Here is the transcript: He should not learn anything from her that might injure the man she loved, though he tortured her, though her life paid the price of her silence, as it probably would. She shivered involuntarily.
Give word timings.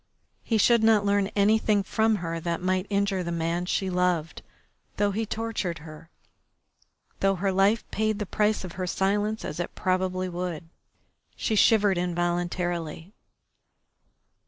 He 0.41 0.57
should 0.57 0.83
not 0.83 1.05
learn 1.05 1.27
anything 1.35 1.83
from 1.83 2.15
her 2.25 2.39
that 2.39 2.59
might 2.59 2.87
injure 2.89 3.21
the 3.21 3.31
man 3.31 3.67
she 3.67 3.87
loved, 3.87 4.41
though 4.97 5.11
he 5.11 5.27
tortured 5.27 5.77
her, 5.77 6.09
though 7.19 7.35
her 7.35 7.51
life 7.51 7.83
paid 7.91 8.17
the 8.17 8.25
price 8.25 8.63
of 8.63 8.71
her 8.71 8.87
silence, 8.87 9.45
as 9.45 9.59
it 9.59 9.75
probably 9.75 10.27
would. 10.27 10.69
She 11.35 11.53
shivered 11.55 11.99
involuntarily. 11.99 13.13